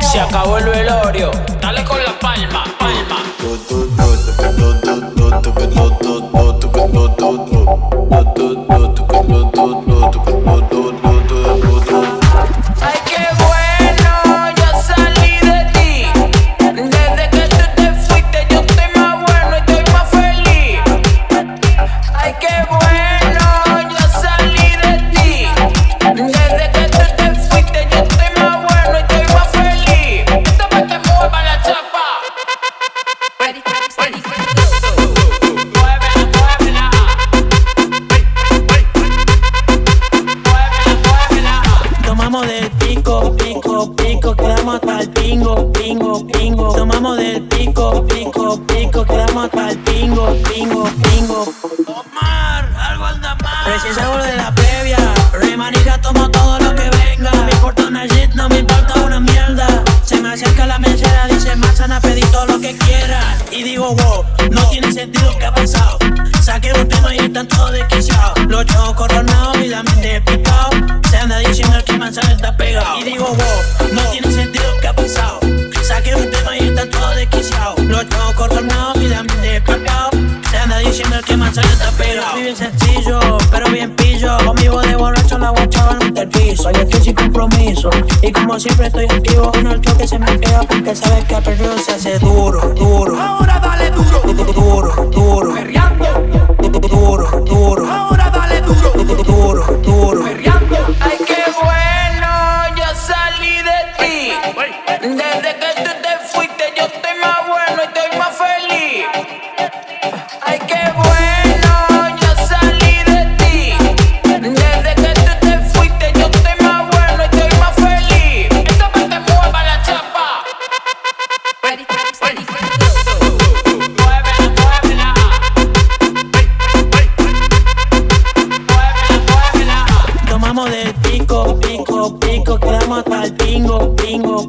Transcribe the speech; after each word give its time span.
Se 0.00 0.20
acabó 0.20 0.58
el 0.58 0.64
velorio, 0.64 1.30
dale 1.60 1.84
con 1.84 2.02
la 2.02 2.18
palma. 2.18 2.64
palma. 2.78 2.91
pingo, 45.82 46.26
pingo. 46.26 46.74
Tomamos 46.74 47.16
del 47.16 47.42
pico, 47.42 48.06
pico, 48.06 48.60
pico. 48.66 49.04
Quedamos 49.04 49.44
hasta 49.46 49.70
el 49.70 49.78
pingo, 49.78 50.36
pingo, 50.44 50.84
pingo. 50.84 51.54
Omar, 51.86 52.72
algo 52.78 53.04
anda 53.04 53.34
mal. 53.42 53.66
Recién 53.66 53.94
salgo 53.94 54.18
de 54.18 54.36
la 54.36 54.54
previa. 54.54 54.98
Remanija, 55.32 56.00
tomo 56.00 56.30
todo 56.30 56.58
lo 56.60 56.74
que 56.74 56.88
venga. 56.90 57.30
No 57.32 57.44
me 57.44 57.50
importa 57.50 57.86
una 57.86 58.06
shit, 58.06 58.30
no 58.34 58.48
me 58.48 58.58
importa 58.58 58.94
una 59.00 59.20
mierda. 59.20 59.66
Se 60.04 60.20
me 60.20 60.32
acerca 60.32 60.66
la 60.66 60.78
mesera, 60.78 61.26
dice 61.26 61.56
manzana, 61.56 62.00
pedí 62.00 62.22
todo 62.32 62.46
lo 62.46 62.60
que 62.60 62.76
quieras. 62.76 63.44
Y 63.50 63.62
digo, 63.62 63.94
wow, 63.94 64.24
no 64.50 64.62
tiene 64.68 64.92
sentido 64.92 65.36
que 65.38 65.46
ha 65.46 65.54
pasado. 65.54 65.98
Saqué 66.40 66.72
un 66.72 66.88
tema 66.88 67.14
y 67.14 67.18
están 67.18 67.48
todos 67.48 67.72
desquiciados. 67.72 68.38
Los 68.46 68.64
ojos 68.76 68.94
coronados 68.94 69.56
y 69.58 69.68
la 69.68 69.82
mente 69.82 70.20
picado. 70.22 70.70
Se 71.10 71.16
anda 71.16 71.38
diciendo 71.38 71.76
que 71.84 71.98
manzana 71.98 72.32
está 72.32 72.56
pegado. 72.56 72.98
Y 72.98 73.04
digo, 73.04 73.26
wow, 73.26 73.88
no 73.92 74.02
tiene 74.10 74.30
sentido. 74.30 74.61
Siempre 88.62 88.86
estoy 88.86 89.04
activo 89.06 89.50
en 89.54 89.66
el 89.66 89.80
que 89.80 90.06
se 90.06 90.18
me 90.18 90.38
queda 90.38 90.60
porque 90.62 90.94
sabes 90.94 91.24
que 91.24 91.34
perdido 91.36 91.76
se 91.78 91.92
hace 91.92 92.18
duro, 92.20 92.60
duro. 92.74 93.20
Ahora 93.20 93.58
dale 93.58 93.90
duro, 93.90 94.20
duro, 94.52 95.10
duro. 95.10 95.54
Perreando, 95.54 96.06
duro, 96.88 97.44
duro. 97.44 97.92
Ahora 97.92 98.30
dale 98.30 98.60
duro, 98.60 98.92
duro, 99.24 99.64
duro. 99.82 100.24
Perreando. 100.24 100.76
Ay, 101.00 101.18
qué 101.26 101.42
bueno, 101.60 102.76
yo 102.76 102.84
salí 102.94 103.56
de 103.56 103.80
ti. 103.98 104.32
Desde 105.00 105.58
que 105.58 105.71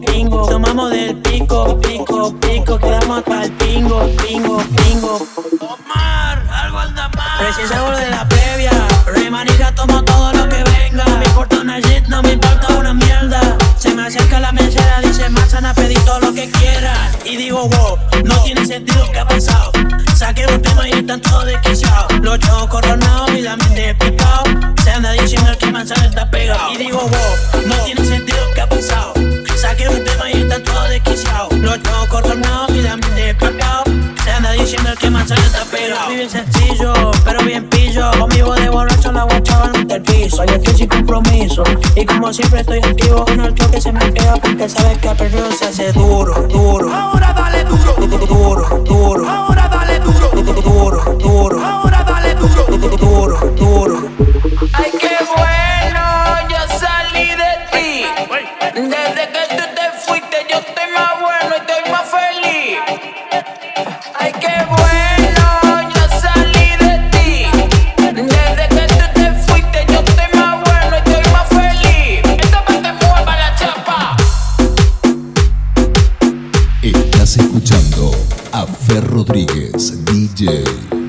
pingo. 0.00 0.48
Tomamos 0.48 0.90
del 0.90 1.16
pico, 1.16 1.78
pico, 1.80 2.34
pico, 2.40 2.78
quedamos 2.78 3.18
hasta 3.18 3.44
el 3.44 3.52
pingo, 3.52 4.06
pingo, 4.26 4.58
pingo. 4.76 5.26
Omar, 5.60 6.46
algo 6.50 6.78
anda 6.78 7.08
mal. 7.08 7.46
Recién 7.46 7.68
salgo 7.68 7.90
de 7.96 8.10
la 8.10 8.26
previa, 8.28 8.70
remaniga 9.06 9.74
tomo 9.74 10.02
todo 10.04 10.32
lo 10.32 10.48
que 10.48 10.62
venga. 10.64 11.04
Me 11.04 11.24
importa 11.24 11.60
una 11.60 11.80
shit, 11.80 12.06
no 12.08 12.22
me 12.22 12.32
importa 12.32 12.68
una 12.74 12.94
mierda. 12.94 13.40
Se 13.76 13.94
me 13.94 14.06
acerca 14.06 14.40
la 14.40 14.52
mesera, 14.52 15.00
dice 15.00 15.28
manzana, 15.28 15.74
pedí 15.74 15.94
todo 16.06 16.20
lo 16.20 16.32
que 16.32 16.50
quieras. 16.50 17.16
Y 17.24 17.36
digo, 17.36 17.68
wow, 17.68 17.98
no 18.24 18.36
tiene 18.42 18.64
sentido 18.66 19.10
que 19.10 19.18
ha 19.18 19.26
pasado. 19.26 19.72
Saqué 20.14 20.46
un 20.46 20.62
tema 20.62 20.88
y 20.88 20.92
están 20.92 21.20
todos 21.20 21.46
desquiciados. 21.46 22.12
Los 22.20 22.38
chavos 22.38 22.68
coronados 22.68 23.30
y 23.32 23.42
la 23.42 23.56
mente 23.56 23.94
picado. 23.96 24.44
Se 24.82 24.90
anda 24.90 25.12
diciendo 25.12 25.50
que 25.58 25.70
manzana 25.70 26.06
está 26.06 26.30
pegado. 26.30 26.72
Y 26.72 26.76
digo, 26.76 27.00
wow, 27.00 27.62
no 27.66 27.74
tiene 27.84 28.04
sentido 28.04 28.38
que 28.54 28.60
ha 28.60 28.68
pasado. 28.68 29.11
Sencillo, 36.44 36.92
pero 37.24 37.42
bien 37.44 37.68
pillo. 37.68 38.10
Conmigo 38.18 38.54
de 38.54 38.68
borracho 38.68 39.12
la 39.12 39.24
guachaba 39.24 39.70
en 39.74 39.90
el 39.90 40.02
piso. 40.02 40.44
Yo 40.44 40.54
estoy 40.54 40.74
sin 40.74 40.88
compromiso. 40.88 41.62
Y 41.96 42.04
como 42.04 42.32
siempre 42.32 42.60
estoy 42.60 42.78
activo 42.78 43.24
en 43.28 43.40
el 43.40 43.54
que 43.54 43.80
se 43.80 43.92
me 43.92 44.12
queda. 44.12 44.36
Porque 44.36 44.68
sabes 44.68 44.98
que 44.98 45.08
a 45.08 45.14
perdido 45.14 45.50
se 45.52 45.66
hace 45.66 45.92
duro, 45.92 46.34
duro. 46.48 46.92
Ahora 46.92 47.32
dale 47.32 47.64
duro, 47.64 47.92
Duro, 48.26 48.82
duro. 48.84 49.28
ahora 49.30 49.68
Rodríguez, 79.00 80.04
DJ. 80.04 81.01